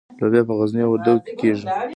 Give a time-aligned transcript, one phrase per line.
[0.19, 1.65] الوبالو په غزني او وردګو کې کیږي.